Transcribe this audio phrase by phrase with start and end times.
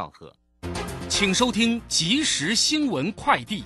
[0.00, 0.32] 道贺，
[1.10, 3.64] 请收听即时新闻快递。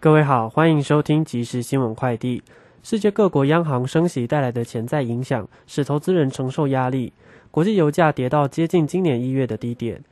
[0.00, 2.42] 各位好，欢迎收听即时新闻快递。
[2.82, 7.12] 世界各国央行升息带来的潜在影响，使投资人承受压力。
[7.52, 10.02] 国际油价跌到接近今年一月的低点。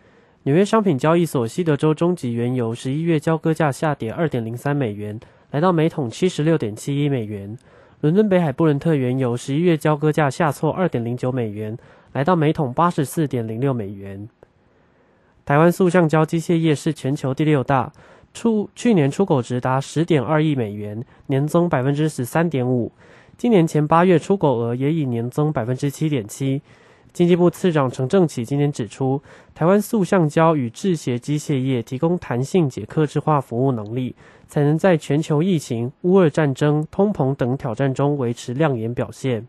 [0.45, 5.19] 纽约商品交易所西德州中级原油十一月交割价下跌二点零三美元，
[5.51, 7.59] 来到每桶七十六点七一美元。
[8.01, 11.77] 伦敦北海布伦特原油十一月交割价下挫二点零九美元，
[12.13, 14.29] 来到每桶八十四点零六美元。
[15.45, 17.93] 台湾塑橡胶机械业是全球第六大，
[18.33, 22.93] 出去年出口值达十点二亿美元，年增百分之十三点五。
[23.37, 26.63] 今年前八月出口额也以年增百分之七点七。
[27.13, 29.21] 经济部次长陈正启今天指出，
[29.55, 34.15] 台湾塑橡胶与制鞋机械业提供弹性解客制化服务能力，
[34.49, 39.47] 才能在全球疫情、乌俄战争、通膨等挑战中维持亮眼表现。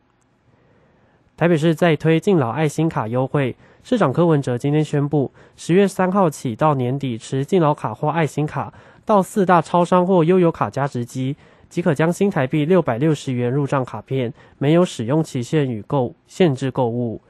[1.38, 8.74] 台北市在推敬老爱心卡优惠，市长柯文哲今天宣布，十月三号起到年底持敬老卡或爱心卡
[9.06, 11.36] 到四大超商或悠游卡加值机，
[11.70, 17.22] 即可将新台币六百六十元入账卡片，没有使用期限与购限制购物。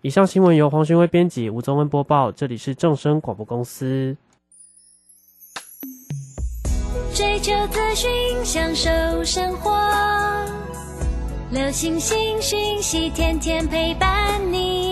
[0.00, 2.32] 以上新闻由黄勋威编辑，吴宗恩播报。
[2.32, 4.16] 这里是正声广播公司。
[7.14, 8.10] 追求资讯，
[8.44, 8.90] 享受
[9.22, 9.70] 生活，
[11.52, 14.91] 流星星讯息，天天陪伴你。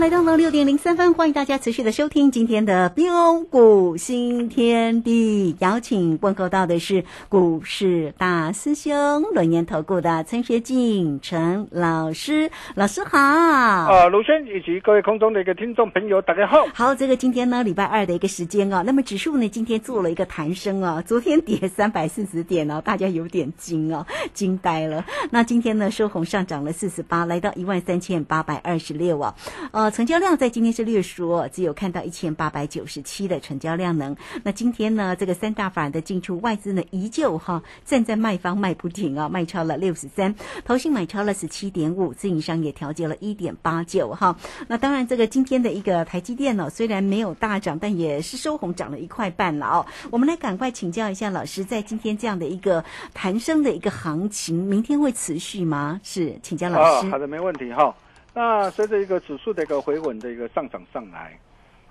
[0.00, 5.54] 来到了六点零三分，欢迎大家持续的收听今天的标股新天地。
[5.60, 13.18] 邀请问候到的是股市大师兄轮研投顾的陈学进陈老师，老师好。
[13.18, 16.66] 啊，卢轩以及各位空中的一个听众朋友，大家好。
[16.74, 25.04] 好，这个今天呢，礼拜二的一个时间哦，那么指数呢，今天做了一个弹升哦，昨天跌三百四十点哦，大家有点惊哦， 惊呆了。
[25.30, 29.34] 那今天呢，收红上涨了四十八，来到一万三千八百二十六啊，
[29.70, 29.83] 呃。
[29.90, 34.16] 成交量在今天是略缩，只有看到一千八百九十七的成交量能。
[34.42, 40.34] 那今天呢，这个三大法人的进出外资呢，依旧哈站在卖方卖不停啊，卖超了六十三，
[40.64, 44.36] 投信买超了十七点五，自营商也调节了一点八九哈。
[44.68, 49.86] 那当然，这个今天的一个台积电呢，虽然没有大涨，但也是收红，涨了一块半了哦。
[50.10, 56.00] 我们来赶快请教一下老师，在今天这样的一个盘升的一个行情，明天会持续吗？
[56.02, 57.08] 是，请教老师。
[57.10, 57.94] 好的，没问题哈。
[58.34, 61.38] 那随着一个指数的一个回稳的一个上涨上来，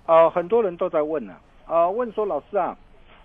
[0.06, 1.34] 啊，很多人都在问呢，
[1.66, 2.78] 啊，问说老师啊，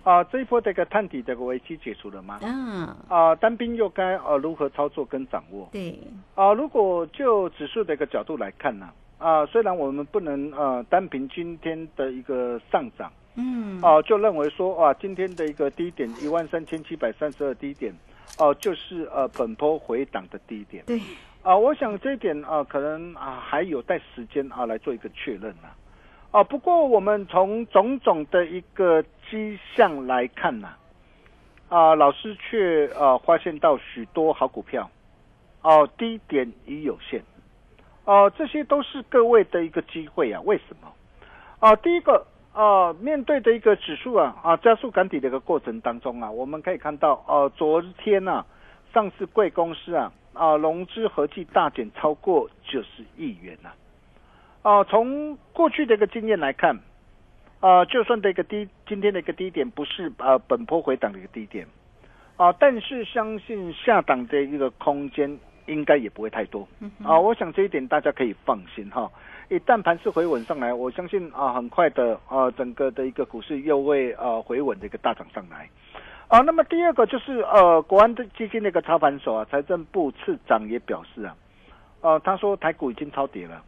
[0.04, 2.38] 啊，这一波这个探底这个危机解除了吗？
[2.42, 5.68] 嗯，啊，单兵又该呃如何操作跟掌握？
[5.72, 5.98] 对，
[6.36, 17.92] 啊，如果就指数的一个角度来看呢，啊，虽然我们不能呃单凭今天的一个上涨，嗯，啊，就认为说哇，今天的一个低点一万三千七百三十二低点，
[18.38, 20.84] 哦，就是呃本波回档的低点。
[20.86, 21.00] 对。
[21.48, 25.68] 啊，我想这一点啊，可能啊还有待时间啊来做一个确认呢。
[26.30, 30.68] 啊，不过我们从种种的一个迹象来看呢，
[31.70, 34.90] 啊，老师却啊发现到许多好股票，
[35.62, 37.22] 哦，低点已有限，
[38.04, 40.42] 哦，这些都是各位的一个机会啊。
[40.44, 40.92] 为什么？
[41.60, 48.44] 啊，第一个啊，面对的一个指数啊啊加速赶底的一个过程当中啊，我们可以看到啊，昨天呢，
[48.92, 50.12] 上市贵公司啊。
[50.38, 53.70] 啊，融资合计大减超过九十亿元呐！
[54.62, 56.78] 啊，从过去的一个经验来看，
[57.58, 61.66] 啊，就算这个低今天的一个低点不是呃本波回档的一个低点，
[62.36, 65.36] 啊，但是相信下档的一个空间
[65.66, 66.68] 应该也不会太多，
[67.02, 69.10] 啊，我想这一点大家可以放心哈。
[69.48, 75.68] 一旦盘势回稳上来，我相信啊，很快的啊，整个的一个股市又会啊回稳的一个大涨上来。
[76.28, 81.34] 啊，那么第二个就是呃，国安的基金的一个操盘手啊，财政部次长也表示啊，
[82.02, 83.62] 呃，他说台股已经超跌了，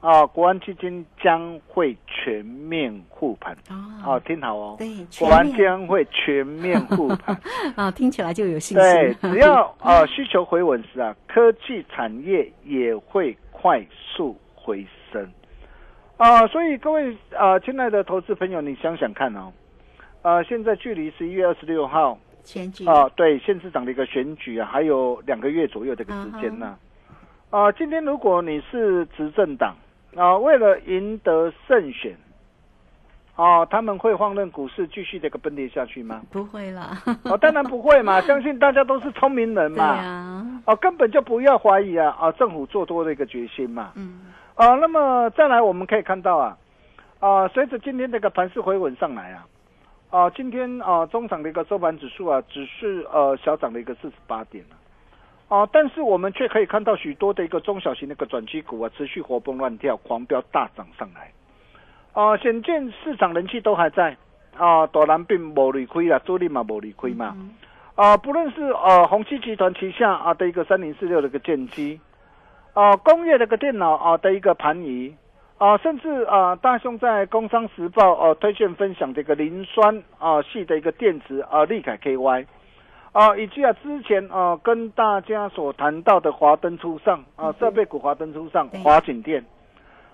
[0.00, 3.56] 啊，国安基金将会全面护盘。
[4.04, 4.88] 哦，听好哦，对，
[5.20, 7.40] 国安将会全面护盘。
[7.76, 8.76] 啊，听起来就有信心。
[8.76, 15.30] 对， 只要呃需求回稳时啊，科技产业也会快速回升。
[16.16, 19.52] 啊，所以各位啊，亲爱的投资朋友，你想想看哦。
[20.24, 26.78] 呃，现在距离十一月二十六号选举啊，对县市长的一个选举啊，还有两个月左右的一个时间呢。
[27.50, 29.74] 啊，今天如果你是执政党
[30.16, 32.16] 啊，为了赢得胜选，
[33.36, 36.22] 啊，他们会放任股市继续这个崩跌下去吗？
[36.30, 39.94] 不会啦， 哦，当然不会嘛， 相信大家都是聪明人嘛。
[39.94, 43.92] 对啊，哦，根本就不要怀疑啊啊，政府做多的一个决心嘛。
[43.94, 44.22] 嗯。
[44.54, 46.56] 啊，那么再来我们可以看到啊，
[47.20, 49.44] 啊，随着今天这个盘势回稳上来啊。
[50.10, 54.64] 啊，今天啊，中场的一个收盘指数啊，只是呃小涨了一个四十八点
[55.48, 61.32] 啊，但是我们却可以看到许多的一个中小型的一个转机股啊，持续活蹦乱跳，狂飙大涨上来。
[62.12, 64.16] 啊，显见市场人气都还在
[64.56, 67.36] 啊，大蓝并无理亏啊，朱立嘛无理亏嘛。
[67.96, 72.00] 啊，不论是呃宏基集团旗下啊的一个三零四六的一个剑机，
[72.72, 75.12] 啊，工业的个电脑啊的一个盘仪。
[75.64, 82.44] 啊，甚至啊，大兄在《工商时报》哦推荐分享这个磷酸啊系的一个电池啊利凯 KY
[83.12, 89.42] 啊，以及啊之前啊跟大家所谈到的华灯初上啊设备股华灯初上华景电，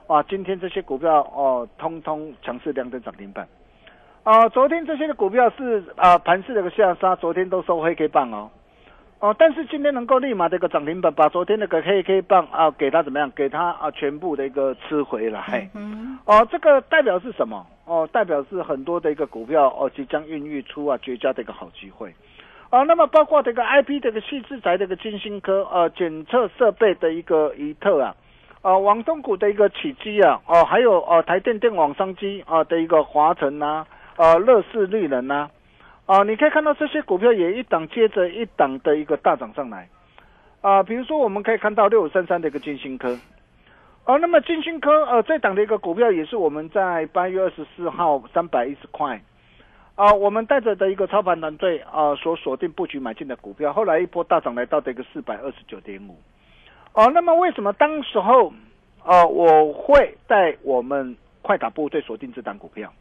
[0.06, 3.48] 啊，今天这些股票哦通通强势亮灯涨停板。
[4.22, 8.48] 啊，昨天这些的股票是啊盘势的一个下杀，昨天都收黑 K 棒哦。
[9.20, 13.30] 哦，但是今天能够立马的一个涨停板，把昨天那个黑 K 棒啊，给它怎么样？
[13.36, 15.68] 给它啊，全部的一个吃回来。
[15.74, 16.18] 嗯。
[16.24, 17.66] 哦，这个代表是什么？
[17.84, 22.14] 哦，代表是很多的一个股票哦，即将孕育出啊绝佳的一个好机会。
[22.70, 28.16] 啊，那么包括这个 IP 这个细制材的一个金星科呃检测设备的一个一特啊，
[28.62, 33.84] 啊，网通股的一个起基啊，哦，还有哦台电电网商机啊的一个华晨呐，
[34.16, 35.34] 啊乐视绿能呐。
[35.34, 35.50] 啊，
[36.10, 39.88] 啊你可以看到这些股票也一档接着一档的一个大涨上来，
[40.60, 43.16] 啊，比如说我们可以看到六五三三的一个金星科，
[44.02, 49.22] 啊，那么金星科呃这档的一个股票也是我们在八月二十四号三百一十块，
[49.94, 56.18] 啊，我们带着的一个操盘团队啊所锁定布局买进的股票，后来一波大涨来到的一个四百二十九点五，
[56.92, 58.52] 哦，那么为什么当时候
[59.04, 62.92] 啊我会带我们快打部队锁定这档股票？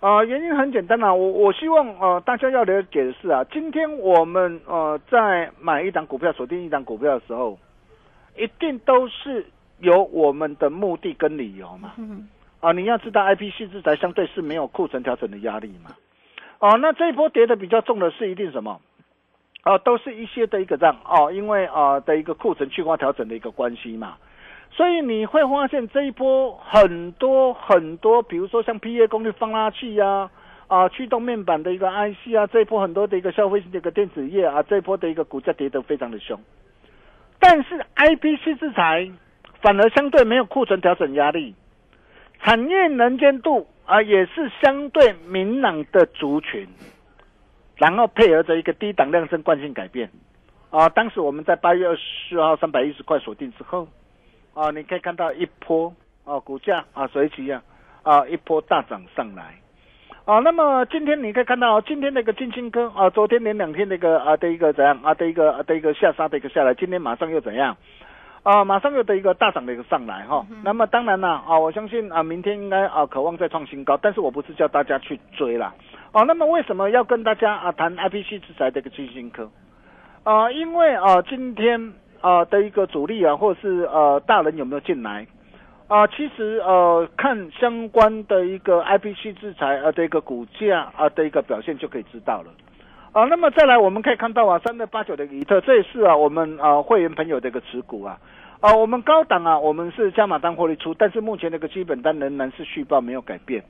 [0.00, 7.58] 啊，原因很简单啊，我我希望呃大家要了解的是啊，今天我们呃在买一档股票、锁定一档股票的时候，
[8.36, 9.44] 一定都是
[9.80, 11.94] 有我们的目的跟理由嘛。
[11.98, 12.28] 嗯。
[12.60, 15.90] 啊，你要知道 I P C 制裁相对是没有库存调整的压力嘛。
[16.60, 18.80] 哦，那这一波跌的比较重的是一定什么？
[19.62, 24.16] 啊，都是一些的一个这样哦，因为啊的一个库存去化调整的一个关系嘛。
[24.70, 30.30] 所以你会发现这一波很多很多，比如说像 P A 功率放大器呀，
[30.68, 36.38] 啊驱动面板的一个 I C 啊，这一波很多的一个消费性的一个电子业啊，这一波的一个股价跌得非常的凶。
[37.40, 39.10] 但是 I P C 制裁
[39.60, 41.56] 反而相对没有库存调整压力，
[42.42, 46.68] 产业能见度啊也是相对明朗的族群，
[47.76, 50.08] 然后配合着一个低档量增惯性改变
[50.70, 53.88] 啊，当时我们在八月二十四号三百一十块锁定之后。
[54.58, 57.62] 啊，你可以看到一波啊，股价啊随即啊
[58.02, 59.54] 啊一波大涨上来
[60.24, 60.40] 啊。
[60.40, 67.76] 那么今天你可以看到今天那个金星科啊，昨天连两天那个啊的一个怎样啊的一个啊的一个下杀的一个下来，今天马上又怎样
[68.42, 68.64] 啊？
[68.64, 70.44] 马上又的一个大涨的一个上来哈。
[70.64, 75.72] 那么当然了啊，我相信啊，明天应该啊渴望再创新高，但是我不是叫大家去追了
[76.10, 76.24] 啊。
[76.24, 79.48] 那么为什么要跟大家啊谈 I P C 制裁这个金星科
[80.24, 80.50] 啊？
[80.50, 81.92] 因为啊今天。
[82.20, 85.26] 啊的一个主力啊，或者是呃大人有没有进来
[85.86, 86.06] 啊？
[86.08, 92.50] 其实呃看相关的一个 I P C 制裁啊的一个股价啊的一个表现就可以知道了
[93.12, 93.24] 啊。
[93.24, 98.18] 那么再来我们可以看到啊，三六八九的一特，这也是啊我们啊会员朋友的一个持股啊
[98.60, 98.74] 啊。
[98.74, 103.62] 我们高档啊，我们是加码单获利出，但是目前那个基本单仍然是续报没有改变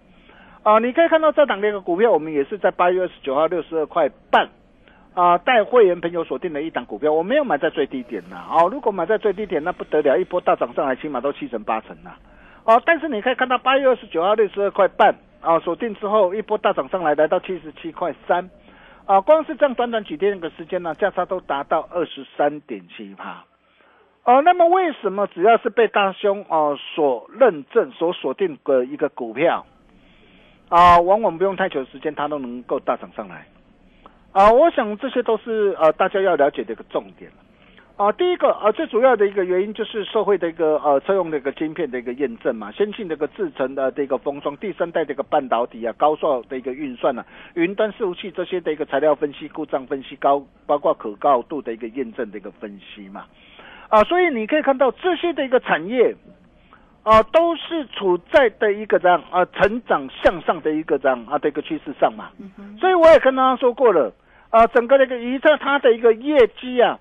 [0.62, 0.78] 啊。
[0.78, 4.49] 你可以看到这档的一个股票，我们也是在八月二十九号六十二块半。
[5.15, 8.45] 啊，带会员朋友锁定了一档股票，我没有买在最低点呐。
[8.50, 12.12] 哦，如果买在最低点，那不得了，一波大涨上来，起码都七成八成呐。
[12.65, 18.49] 哦，但是你可以看到八月二十九号六十二块半啊，锁定之后一波大涨上来，来到七十七块三
[19.07, 23.45] 啊，光是这样短短几天的时间呢，价差都达到二十三点七八。
[24.25, 29.65] 哦，那么为什么只要是被大兄哦所认证、所锁定的一个股票
[30.69, 33.47] 啊，往往不用太久时间，它都能够大涨上来
[34.38, 34.52] 啊？
[34.52, 37.28] 我想这些都是呃大家要了解的一个重点
[37.97, 38.12] 啊。
[38.12, 53.25] 第一个啊，最主要的一个原因就是社会的一个呃车用的一个晶片的一个验证嘛，先进的一个制成的这个封装，第三代的一个半导体啊，高效的一个运算啊，云端伺服器这些的一个材料分析、故障分析高，包括可靠度的一个验证的一个分析嘛。
[53.88, 56.14] 啊，所以你可以看到这些的一个产业，
[57.02, 62.28] 啊，都是处在的一个这样啊成长向上的一个这样啊的一个趋势上嘛。
[62.78, 64.12] 所以我也跟大家说过了，
[64.50, 66.99] 啊，整个那个预测它的一个业绩啊，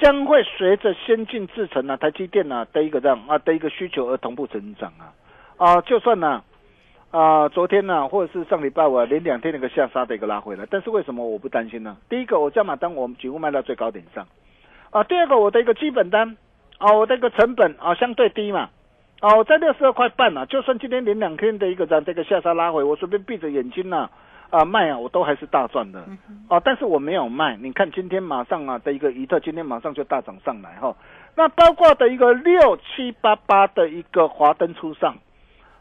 [0.00, 5.12] 将会随着先进制程啊、台积电啊的一个这样啊的一个需求而同步成长啊。
[5.56, 6.42] 啊，就算呢，
[7.10, 11.96] 啊，昨天呢，或者是上礼拜五连两天那个下杀的一个拉回来，但是为什么我不担心呢？
[12.08, 14.26] 第一个，我加码单我们几乎卖到最高点上。
[14.90, 16.36] 啊，第二个我的一个基本单，
[16.78, 18.68] 啊，我的一个成本啊相对低嘛，
[19.20, 24.10] 啊，我在六十二块半啊，就算今天连两天的一个这样这个下杀拉回，我随便闭着眼睛呐啊
[24.64, 26.00] 卖啊，我都还是大赚的，
[26.48, 30.94] 啊，但是我没有卖，你看今天马上啊的一个一特，今天马上就大涨上来哈，
[31.34, 35.16] 那包括的一个六七八八的一个华灯初上，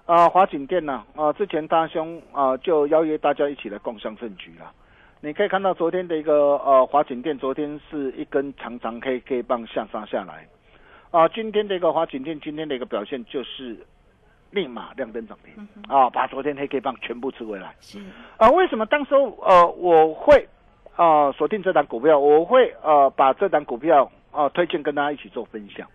[0.05, 4.71] 啊，华景店呢，啊，之前大兄啊就邀约大家一起来共襄盛举了。
[5.19, 10.47] 你可以看到昨天的一个呃华景店，昨天是一根长长 K K 棒下杀下来，
[11.11, 13.77] 啊，今天的一个华景店今天的一个表现就是
[14.51, 17.73] 立马亮灯涨停，啊，把昨天黑 K 棒全部吃回来。
[17.79, 17.99] 是
[18.37, 20.47] 啊，为什么当时呃我会
[20.95, 25.87] 啊锁定这档股票，我会呃把这档股票啊推荐跟大家一起做分享。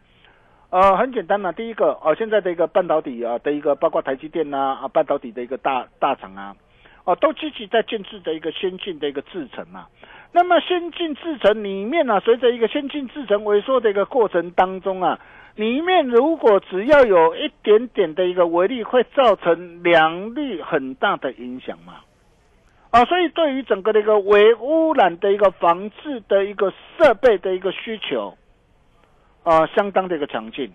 [0.71, 6.57] 呃，很简单呐，第一个呃现在的一个半导体啊的一个包括台积电呐啊半导体的一个大大厂啊。
[7.05, 9.87] 哦，都积极在建制的一个先进的一个制程嘛。
[10.33, 15.19] 那么先进制程里面呢，随着一个先进制程萎缩的一个过程当中啊，
[15.55, 21.95] 里面如果只要有一点点的一个微粒，会造成良率很大的影响嘛。
[22.91, 28.37] 啊，所以对于整个的一个微污染的一个防治的一个设备的一个需求，
[29.43, 30.71] 啊，相当的一个强劲。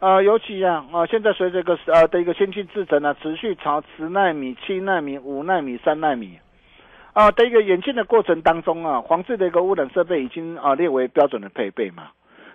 [0.00, 6.38] 啊，尤其啊，啊，现在随着一个呃的一个先进制程呢，持续朝十纳米、七纳米、五纳米、三纳米，
[7.12, 12.08] 啊的一个演进的过程当中啊，防治的一个污染设备已经啊列为标准的配备嘛。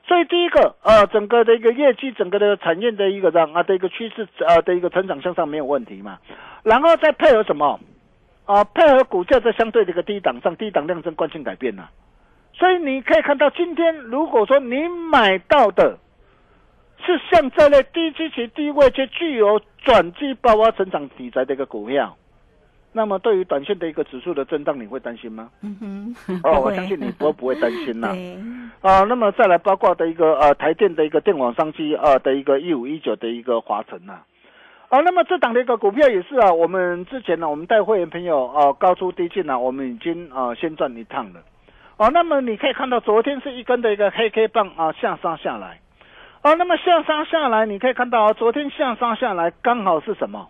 [0.08, 6.20] 所以第一个啊，整个的一个业绩，整个的产业的一个这样啊的一个趋势啊的一个成长向上没有问题嘛。
[6.64, 7.80] 然后再配合什么
[8.46, 8.64] 啊？
[8.64, 11.90] 配合股价在相对的一个低档上，低档量增惯性改变呐。
[12.54, 15.98] 所以你可以看到，今天如果说你买到的。
[17.06, 22.18] 是像这类低基期、低位且具有转机爆发成长题材的一个股票，
[22.98, 25.50] 那么对于短线的一个指数的震荡，你会担心吗？
[25.62, 28.16] 嗯哼，哦，我相信你不不会担心呐。
[28.80, 34.22] 啊，那么再来包括的一个呃台电的一个电网商机啊的一个一五一九的一个华晨呐。
[34.88, 41.42] 啊，那么这档的一个股票也是啊，我们之前呢，我们带会员朋友啊高出低进呢，我们已经啊先赚一趟了。
[41.98, 45.82] 哦，那么你可以看到昨天是一根的一个黑 K 棒啊下杀下来。
[46.44, 50.48] 啊，那么下杀下来，你可以看到啊，昨天下杀下来刚好是什么？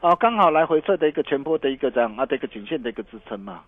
[0.00, 3.62] 啊，刚好来回测的一个前波的一个这样啊的一个颈线的一个支撑嘛。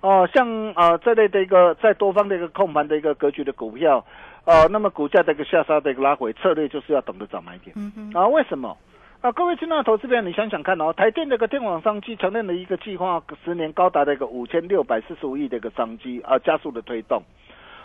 [0.00, 4.04] 哦，像啊这类的一个在多方的一个控盘的一个格局的股票，
[4.44, 7.74] 啊，那么股价的一个下杀的一个拉回策略就是要懂得找买点。
[7.76, 8.12] 嗯哼。
[8.12, 8.76] 啊，为什么？
[9.22, 17.22] 啊，各位亲爱的投资者，你想想看哦，台电这个电网商机承认的一个计划，十年高达的一个五千六百四十五亿的一个商机啊，加速的推动。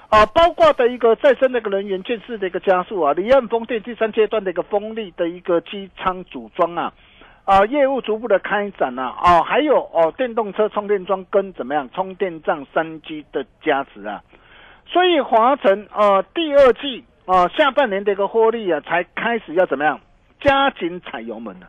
[0.10, 6.94] 啊，包括的一个再生的一个能源建设的一个加速啊，离岸风电第三阶段的一个风力的一个机舱组装啊，
[7.44, 14.22] 啊，业务逐步的开展啊，啊，还有哦，电动车充电桩跟怎么样充电站三 G 的加持啊，
[14.86, 20.00] 所以华晨啊，第二季啊，下半年的一个获利啊，才开始要怎么样
[20.40, 21.68] 加紧踩油门了。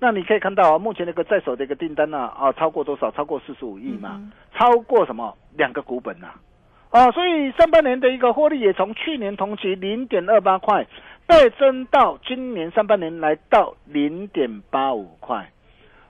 [0.00, 3.10] 那你可以看到啊，目前那个在手的一个订单呢，啊，超过多少？
[3.12, 4.20] 超过四十五亿嘛，
[4.54, 6.26] 超过什么两个股本呐？
[6.90, 10.86] 啊，所以上半年的一个获利也从去年同期零点二八块
[11.26, 15.50] 倍增到今年上半年来到零点八五块，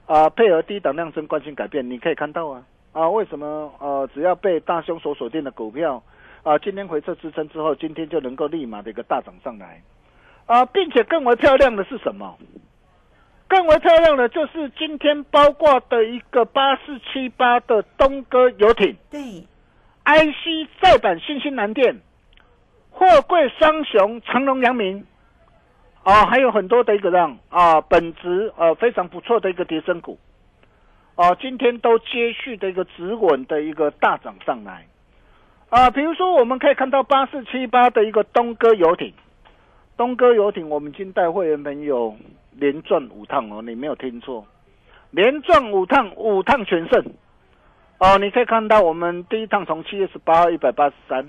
[0.06, 3.73] 啊，配合低档量增惯性改变，你可以看到啊，啊，为什么？
[3.78, 6.02] 呃，只要被大凶所锁定的股票，
[6.42, 9.83] 啊，今天回撤支撑之后，今天就能够立马的一个大涨上来，
[10.47, 12.37] 啊，并且更为漂亮的是什么？
[13.47, 19.47] 更为漂亮的就是今天包括的一个八四七八的东哥游艇，对。
[20.06, 21.97] IC 再版新兴蓝电，
[22.97, 25.05] 货柜双雄长隆、阳明，
[26.05, 30.17] 啊，还有很多的一个让啊本质呃非常不错的一个叠升股，
[31.17, 34.87] 啊，今天都接续的一个止稳的一个大涨上来，
[35.71, 39.13] 啊，比如说我们可以看到八四七八的一个东哥游艇，
[39.97, 42.17] 东哥游艇我们今带会员朋友
[42.53, 44.47] 连赚五趟哦，你没有听错，
[45.11, 47.05] 连赚五趟，五趟全胜，
[47.99, 51.29] 哦，你可以看到我们第一趟从七月十八号一百八十三，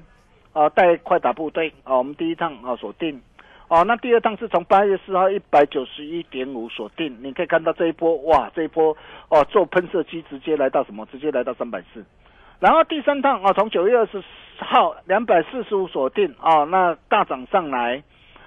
[0.56, 3.22] 啊，带快打部队，啊，我们第一趟啊锁定。
[3.68, 8.96] 哦，那第二趟是从八月四号一百九十一点五锁定，你可以看到这一波，哇，这一波
[9.28, 11.06] 哦，做喷射机直接来到什么？
[11.08, 12.06] 直接来到三百四。
[12.60, 14.24] 然后第三趟啊，从九月二十
[14.60, 18.02] 号两百四十五锁定啊，那大涨上来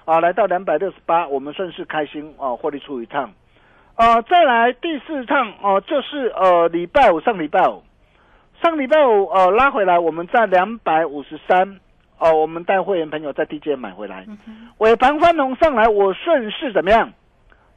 [0.07, 3.33] 啊，来到两百六十八，我们顺势开心啊，获利出一趟。
[3.97, 7.83] 啊，再来第四趟哦，就是呃礼拜五上礼拜五，
[8.63, 11.81] 上礼拜五呃拉回来，我们在两百五十三。
[12.19, 14.27] 哦，我们带会员朋友在低阶买回来，
[14.79, 17.13] 尾盘翻红上来，我顺势怎么样？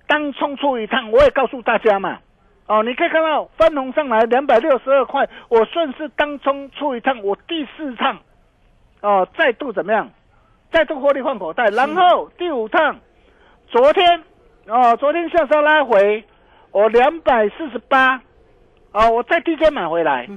[0.08, 2.20] 当冲出一趟，我也告诉大家嘛。
[2.68, 8.18] 哦，你可以看到翻红上来两百六十二块，我顺势当冲出一趟，我第四趟，
[9.02, 10.10] 哦，再度怎么样？
[10.72, 12.98] 再度获利换口袋，然后第五趟，
[13.68, 14.24] 昨天，
[14.68, 16.24] 哦，昨天下杀拉回，
[16.72, 18.22] 我两百四十八，
[18.94, 20.28] 哦，我在低阶买回来。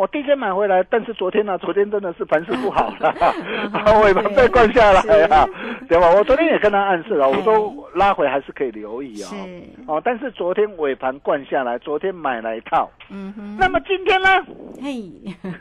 [0.00, 3.14] 我第一天买回来，但是昨天呢，昨天真的是盘势不好了，
[4.02, 5.46] 尾盘被灌下来啊，
[5.90, 6.10] 对吧？
[6.16, 9.28] 我昨天也跟他暗示了，我说拉回还是可以留意啊。
[9.86, 13.58] 哦，但是昨天尾盘灌下来，昨天买来套，嗯哼。
[13.60, 14.28] 那么今天呢？
[14.80, 15.02] 嘿，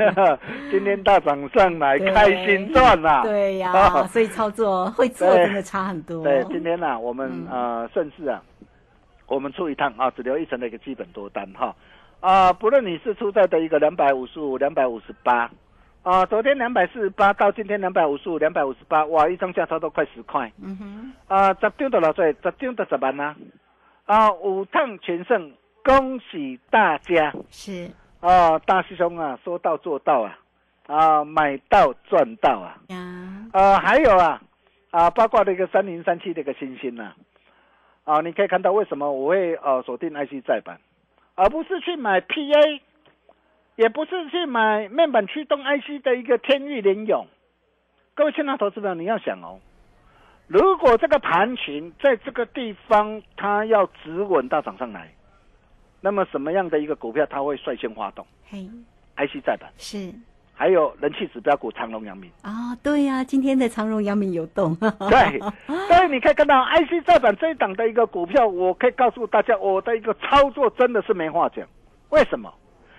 [0.71, 3.23] 今天大涨上来，开心赚啦。
[3.23, 6.23] 对呀，所以操作会做真的差很多。
[6.23, 8.41] 对，今天呢，我们呃顺势啊，
[9.27, 11.75] 我们出一趟啊，只留一层的一个基本多单哈。
[12.21, 15.49] 啊，不论你是出在的一个两百五十五、两百五十八，
[16.03, 20.51] 啊，昨天两百四十八到今天两百五十五、两百五十八，哇，一张价差都快十块。
[20.61, 21.13] 嗯哼。
[21.27, 23.35] 啊，十张的老岁，十张的十万呢。
[24.05, 27.33] 啊，五趟全胜，恭喜大家。
[27.49, 27.89] 是。
[28.19, 30.37] 啊，大师兄啊，说到做到啊，
[30.87, 32.75] 啊，买到赚到啊。
[32.87, 32.97] 呀。
[33.53, 34.41] 啊，还有啊，
[34.91, 37.13] 啊，包括那个三零三七的一个星星呐，
[38.03, 40.77] 啊，你可以看到为什么我会呃锁定 IC 再版。
[41.39, 42.81] 而不是去买 PA，
[43.77, 47.25] 也不是去买面板驱动 IC 的一个天域联勇。
[48.13, 49.57] 各位亲爱投资朋友，你要想哦，
[50.47, 55.13] 如果这个盘群在这个地方它要止稳大涨上来，
[56.01, 58.27] 那么什么样的一个股票它会率先发动？
[58.49, 58.69] 嘿
[59.15, 60.13] ，IC 再版是，
[60.59, 64.75] 还有人气指标股长隆、阳明啊，对呀，今天的长荣、阳明有动。
[65.09, 65.39] 对，
[65.87, 71.65] 所以你可以看到 IC 再版这一档的一个股票，我可以告诉大家，我的一个操作真的是没话讲。
[72.09, 72.53] 为什么？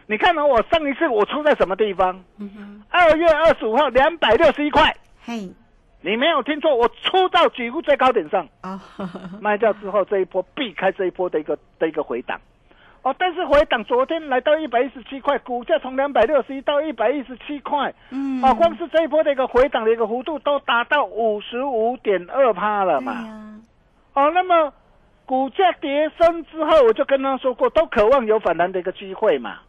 [0.07, 2.25] 你看到我上一次我出在什么地方？
[2.88, 4.96] 二月二十五号两百六十一块。
[5.23, 5.53] 嘿，
[6.01, 8.81] 你没有听错，我出到几乎最高点上啊，
[9.38, 12.40] 卖掉之后这一波避开这一波的一个的一个回档。
[13.02, 23.62] 哦，但是回档昨天来到一百一十七块，股价从两百六十一到一百一十七块，嗯，啊，光是这一波的一个回档的一个幅度都达到五十五点二趴了嘛，
[24.12, 24.70] 哦，那么
[25.24, 29.60] 股价跌升之后，我就跟他说过，都渴望有反弹的一个机会嘛，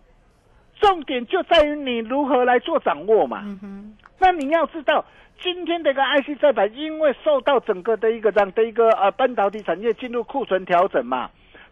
[0.81, 5.05] 重点就在于你如何来做掌握嘛，嗯哼，那你要知道，
[5.39, 11.29] 今天的一个 IC 再版，因为受到整个的一个这样的一个呃半导体产业进入库存调整嘛。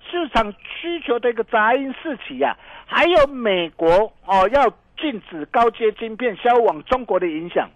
[0.10, 3.88] 市场需求的一个杂音四起呀，还有美国
[4.26, 4.68] 哦要
[4.98, 7.70] 禁止高阶晶片销往中国的影响，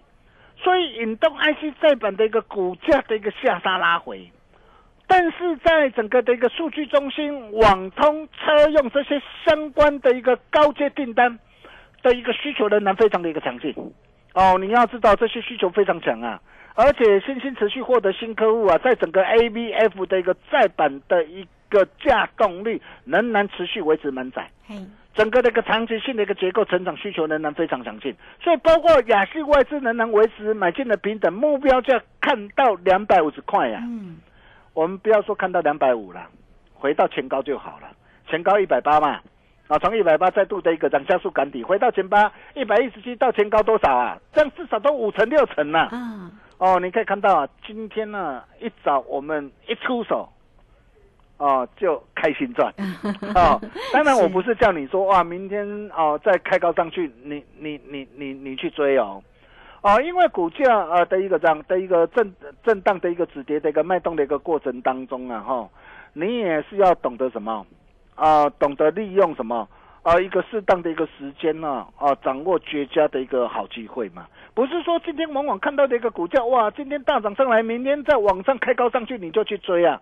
[0.56, 4.30] 所以引动 IC 再版的一个股价的一个下杀拉回。
[5.06, 11.38] 但是在整个的一个数据中心、网通、车用这些相关的一个高阶订单
[12.02, 13.74] 的一个需求仍然非常的一个强劲
[14.32, 14.58] 哦。
[14.58, 16.40] 你要知道这些需求非常强啊，
[16.74, 21.46] 而且新兴持续获得新客户啊，在整个 ABF 的一个再版的一。
[21.74, 24.48] 个价动力仍然持续维持满载，
[25.14, 33.80] 整个的一个长期性的一个结构成长需求仍然非常强劲，所以包括亚细外资仍然维持买进的平等目标价看到两百五十块呀。
[33.82, 34.16] 嗯，
[34.72, 36.26] 我们不要说看到两百五了，
[36.72, 37.88] 回到前高就好了，
[38.28, 39.20] 前高一百八嘛，
[39.68, 44.18] 啊，从一百八再度的一个涨加速赶底，回到前八一百一十七到前高多少啊？
[44.32, 45.90] 这样至少都五成六成了。
[45.92, 50.28] 嗯，哦，你可以看到啊，今天呢一早我们一出手。
[51.36, 52.72] 哦，就开心赚
[53.34, 53.60] 哦。
[53.92, 55.66] 当然，我不是叫你说哇，明天
[55.96, 59.22] 哦再开高上去，你你你你你去追哦
[59.82, 65.68] 哦，因为股价呃的一个这样的一个震震荡的一个止跌的一个脉动的一个过程当中啊哈，
[66.12, 67.66] 你也是要懂得什么
[68.14, 69.68] 啊，懂得利用什么
[70.02, 74.26] 啊一个适当的一个时间呢啊掌握绝佳的一个好机会嘛。
[74.54, 80.00] 不是说今天往往看到的一个股价哇，今天大涨上来，明天再往上开高上去你就去追啊。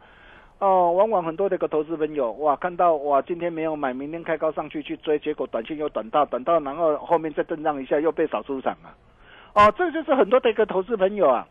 [0.62, 8.94] 哦，往往很多的一个投资朋友哇，看到哇今天没有买，明天开高上去去追，结果短线又短到短到，然后后面再震荡一下又被扫出场了。
[9.55, 11.48] 哦，这就是很多的一个投资朋友啊，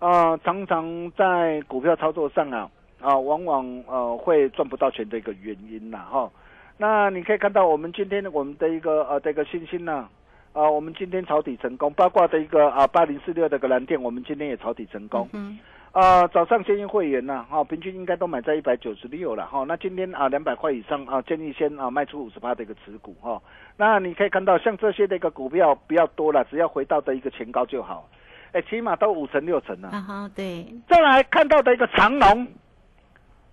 [0.00, 2.68] 啊常常在股票操作上啊
[3.00, 6.28] 啊，往往呃会赚不到钱的一个原因呐哈。
[6.76, 10.08] 那你可以看到我们今天我们的一个呃这个信心呢，
[10.54, 15.28] 啊我们今天抄底成功，包括的一个啊八零四六的个蓝电，我们今天也抄底成功。
[15.34, 15.56] 嗯
[15.92, 19.64] 啊，早上建议会员呢，哈、平均应该都买在一百九十六了哈。
[19.66, 23.42] 那今天啊，两百块以上啊，建议先啊卖出五十八的一个持股哈、
[23.76, 28.08] 那你可以看到，像这些的一个股票比较多了，只要回到的一个前高就好。
[28.52, 29.88] 哎，起码都五成六成了。
[29.88, 32.46] 啊哈，对，再来看到的一个长龙，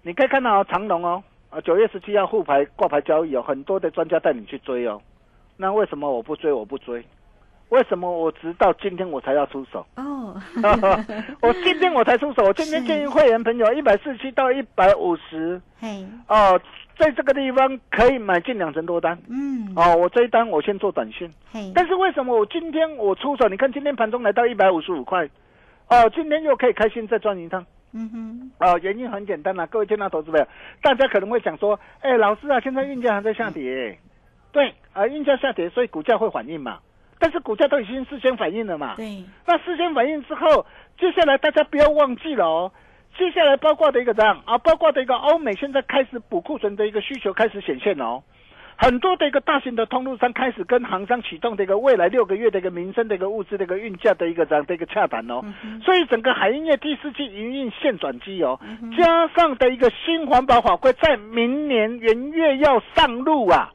[0.04, 5.02] 你可以看到、哦、长龙哦，啊，九月十七号复牌挂牌交易哦，很多的专家带你去追哦。
[5.56, 6.54] 那为什么我不追？
[6.54, 7.04] 我不追？
[7.70, 9.86] 为什么我直到今天我才要出手？
[9.96, 10.40] 哦，
[11.42, 16.60] 我今天我才出手， 我今天建议会员朋友一百四十七到一百五十嘿，哦，
[16.98, 19.96] 在这个地方可以买进两成多单嗯，哦。
[19.98, 23.50] 我这一单我先做短线，嘿，但是为什么我今天我出手？
[23.50, 25.30] 你看今天盘中来到一百五十五块，
[25.90, 27.66] 哦，今天又可以开心再赚一趟。
[27.94, 30.48] 嗯哼，哦，原因很简单啦、各位见到投资朋友，
[30.82, 33.98] 大家可能会想说，哎，老师啊，现在运价还在下跌，
[34.52, 36.80] 对啊，运价下跌，所以股价会反应嘛。
[37.20, 40.66] 但是股价都已经事先反应了嘛，对，那事先反应之后，
[41.00, 42.72] 接下来大家不要忘记了哦。
[43.18, 44.44] 接下来包括的一个这样？
[44.46, 48.22] 啊，包括的一个欧美现在开始补库存的一个需求开始显现哦，
[48.76, 55.42] 很多的一个大型的通路商开始跟行商启动的一个未来六个月的一个民生的一个物资的一个运价的一个这样的一个洽谈哦，
[55.84, 58.60] 所以整个海运业第四季营运线转机哦，
[58.96, 63.74] 加上的一个新环保法规在明年元月要上路啊，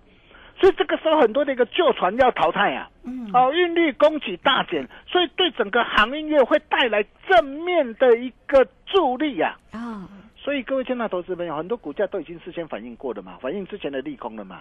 [0.62, 2.88] 所以这个时候很多的一个旧船要淘汰啊。
[3.03, 14.61] 嗯，哦，运力供给大减，所以对整个航运业会带来正面的一个助力呀、哦，所以各位亲爱的投资朋友，很多股价都已经事先反映过了嘛，反映之前的利空了嘛。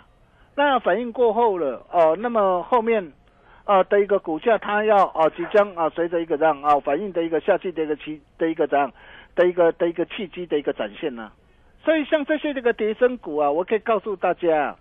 [0.55, 3.13] 那反映过后了，哦、那么后面，
[3.65, 8.91] 呃的一个股价它要哦、即将啊、随着一个这样啊、反映的一个下季的一个期的一个这样
[9.35, 11.31] 的一个的一个契机的一个展现呢、
[11.85, 14.75] 所以像这些这个跌升股啊，我可以告诉大家，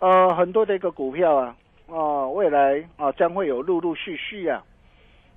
[0.00, 1.56] 呃，很多的一个股票啊，
[1.86, 4.62] 哦、未来啊、将会有陆陆续续啊。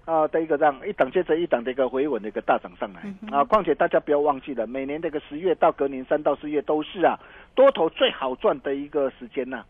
[0.03, 3.01] 啊的一个这样一档接着一档的一个回稳的一个大涨上来。
[3.31, 7.17] 啊，况且大家不要忘记了，每年这个十月到隔年三到四月都是啊
[7.53, 9.63] 多头最好赚的一个时间呐、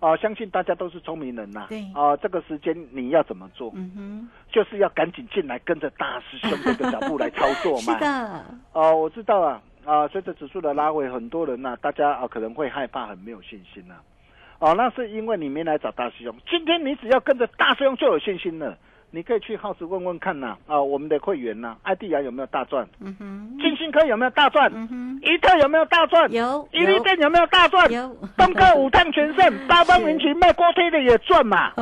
[0.00, 1.80] 啊，相信大家都是聪明人呐、对。
[1.94, 3.70] 啊，这个时间你要怎么做？
[3.76, 7.94] 嗯哼，就是要赶紧进来，跟着大师兄这个脚步来操作嘛。
[7.98, 13.94] 是的，哦，我知道啊，啊，随着指数的拉回，很多人呐、大家啊可能会害怕，很没有信心呐、
[14.58, 16.34] 哦，那是因为你没来找大师兄。
[16.48, 18.76] 今天你只要跟着大师兄就有信心了。
[19.12, 22.86] 你可以去耗子问问看呐、啊，我们的会员呐、艾迪亚有没有大赚？
[23.00, 24.70] 嗯哼，金星科有没有大赚？
[24.74, 26.30] 嗯哼，一特有没有大赚？
[26.32, 27.90] 有伊利店有没有大赚？
[27.90, 31.72] 有东哥五趟全胜， 八方云集卖锅贴的也赚嘛。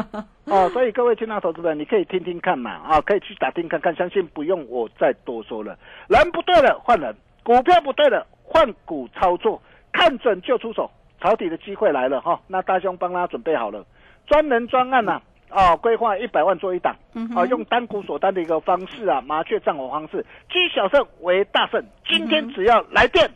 [0.45, 5.77] 哦，所以各位亲爱的投资人，你可以听听看嘛，啊，可以去打听看看，相信不用我再多说了。
[6.09, 9.61] 人不对了换人，股票不对了换股操作，
[9.93, 10.89] 看准就出手，
[11.25, 12.39] 抄底的机会来了哈。
[12.47, 13.83] 那大兄帮他准备好了，
[14.27, 16.95] 专人专案呐、啊，规划一百万做一档，
[17.35, 21.83] 啊，用单股锁单的一个方式啊，麻雀战火方式，积小胜为大胜。
[22.07, 23.31] 今天只要来电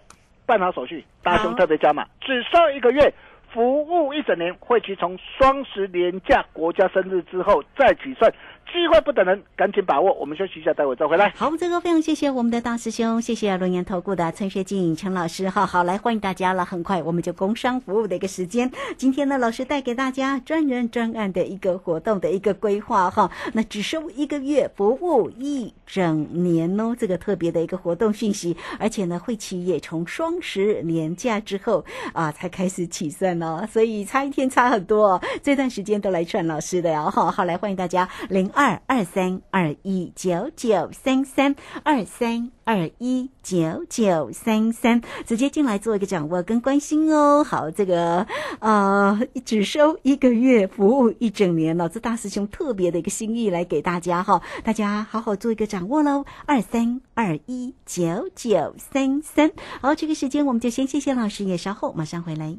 [0.44, 3.10] 办好手续，大兄特别加码，只收一个月。
[3.50, 8.30] 服务一整年，会期从双十连假、国家生日之后再起算，
[8.72, 10.12] 机会不等人，赶紧把握。
[10.14, 11.32] 我们休息一下，待会再回来。
[11.34, 15.66] 好，这个非常谢谢我们的大师兄，谢谢龙岩投顾的陈学静陈老师哈。
[15.66, 18.70] 好，来欢迎大家了，很快我们就工商服务的一个时间。
[18.96, 23.30] 今天呢，老师带给大家专人专案的一个活动的一个规划哈。
[23.54, 37.30] 那只收一个月，服务一整年哦，这个特别的一个活动讯息，而且呢，会期也从双十年假之后啊才开始起算哦，所以差一天差很多、哦，这段时间都来串老师的呀哈。
[37.30, 47.44] 好，来欢迎大家零二二三二一九九三三二三二一九九三三，直接进来做一个掌握跟关心哦。
[47.44, 48.26] 好，这个
[48.58, 56.24] 呃只收一个月，服务一整年了，这大师兄特别的一个心意来给大家哈，大家好好做一个掌握喽。
[56.44, 62.58] 二三二一九九三三，好，这个时间我们就先谢谢老师，也稍后马上回来。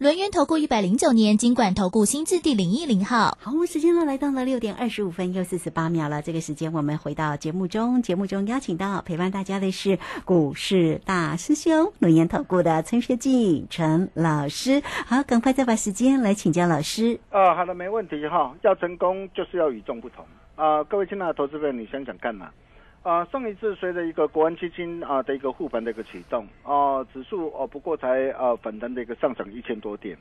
[0.00, 3.36] 轮源投顾一百零九年金管投顾新字第零一零号。
[3.38, 6.22] 好，我们时间呢来到了六点二十五分又四十八秒了。
[6.22, 14.80] 这个时间我们回到节目中，节目中邀请到陪伴大家的是股市大师兄轮源投顾的陈学进陈老师。
[15.04, 17.20] 好，赶快再把时间来请教老师。
[17.28, 18.56] 啊，好的，没问题哈。
[18.62, 20.24] 要成功就是要与众不同
[20.56, 20.82] 啊！
[20.84, 22.46] 各位亲爱的投资者，你想想看嘛。
[22.46, 22.52] 啊，
[23.02, 30.16] 上一次随着一个国安基金啊的一个护盘的一个启动，啊，指数哦不过才呃反弹的一个上涨一千多点，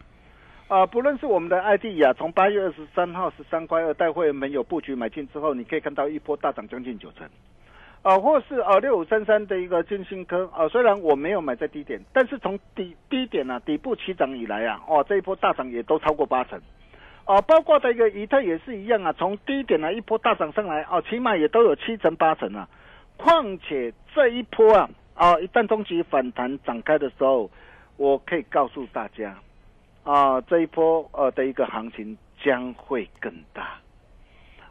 [0.69, 7.27] 啊，不论是我们的 ID 啊，从八月二十三号十三块二带会员没有布局买进之后，你可以看到一波大涨将近九成，
[8.01, 16.57] 啊，或是啊六五三三的一个金星科啊，虽然我没有买在低点，但是从底低点啊底部起涨以来啊，哦这一波大涨也都超过八成。
[17.29, 22.67] 啊，包括的一个以太也是一样啊，从低点呢一波大涨上来，哦，起码也都有七成八成啊。
[23.17, 27.47] 况且这一波啊，啊，一旦中期反弹展开的时候，
[27.97, 29.37] 我可以告诉大家，
[30.03, 33.77] 啊，这一波呃的一个行情将会更大，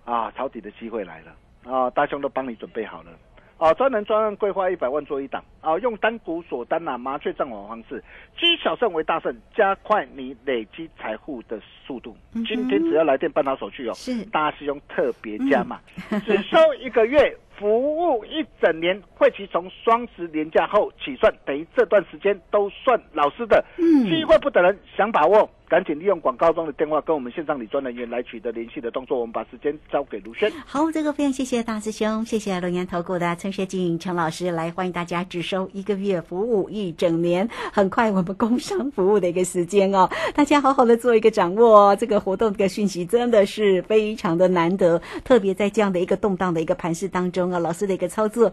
[0.05, 3.13] 啊，抄底的机会来了，啊，大兄都帮你准备好了。
[3.59, 8.03] 啊，专门专案规划一百万做一档啊，用单股锁单啊，麻雀战网方式，
[8.39, 12.17] 积小胜为大胜，加快你累积财富的速度。
[12.47, 15.81] 今天只要来电办好手续哦，是大师兄特别加码，
[16.25, 25.51] 只收一个月，服务一整年，会期从双十年假后起算，等于这段时间都算老师的，嗯机会不等人，想把握。
[25.69, 30.51] 赶紧利用广告中的电话跟我们线上理专人员来取得联系的动作，我们把时间交给卢轩。
[30.65, 37.47] 好，这个非常谢谢大师兄，谢谢龙岩投顾的陈学静陈老师来欢迎大家只收一个月，服务一整年。
[37.71, 41.95] 很快我们工商服务的一个时间哦，大家好好的做一个掌握哦。
[41.95, 48.53] 这个活动这个讯息真的是非常的难得，特别在这样的一个动荡的一个盘势当中老师的一个操作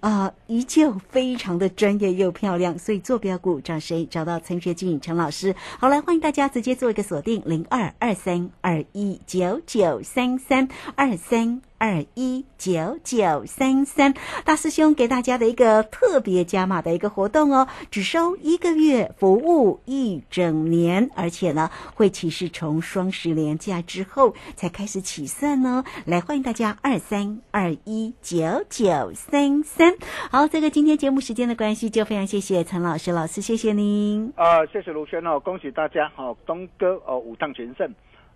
[0.00, 2.78] 啊、依旧非常的专业又漂亮。
[2.78, 4.06] 所以坐标股找谁？
[4.06, 5.54] 找到陈学静陈老师。
[5.78, 11.62] 好，来欢迎大家直接做一个锁定零二二三二一九九三三二三。
[11.82, 14.14] 二一九九三三，
[14.44, 25.82] 大师兄给大家的一个特别加码的一个活动哦，只收一个月，服务一整年，而且呢，会期是从双十连假之后才开始起算呢。
[26.04, 29.96] 来，欢迎大家二三二一九九三三。
[30.30, 34.32] 好，这个今天节目时间的关系，就非常谢谢陈老师老师，谢谢您。
[34.36, 37.92] 啊，谢谢卢轩哦，恭喜大家哦，东哥哦五趟全胜。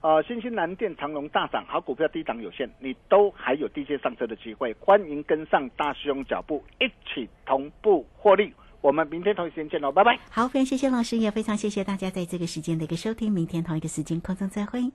[0.07, 8.53] 呃，新兴蓝电、长隆大涨，好股票低档有限，你都还有低阶上车的机会，欢迎跟上大师兄脚步，一起同步获利。
[8.81, 10.16] 我们明天同一时间见喽，拜拜。
[10.31, 14.92] 好，非常谢谢老师，也非常谢谢大家在这个时间的一个收听，明天同一个时间空中再会。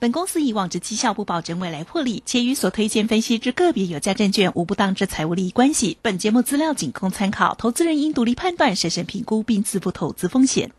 [0.00, 5.98] 本公司以往之绩效不保证未来获利，且与所推荐分析之个别有价证券无不当之财务利益关系。
[6.00, 10.70] 本节目资料仅供参考，投资人应独立判断、审慎评估并自负投资风险。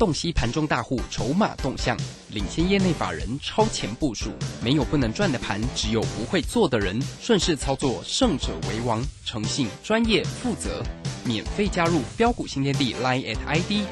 [0.00, 1.94] 洞悉盘中大户筹码动向，
[2.30, 4.30] 领先业内法人超前部署。
[4.64, 6.98] 没有不能赚的盘，只有不会做的人。
[7.20, 9.04] 顺势操作，胜者为王。
[9.26, 10.82] 诚信、专业、负责，
[11.22, 13.86] 免费加入标股新天地 Line at ID